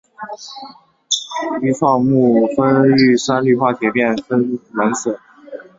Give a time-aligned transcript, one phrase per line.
[1.61, 5.19] 愈创木酚遇三氯化铁变为蓝色。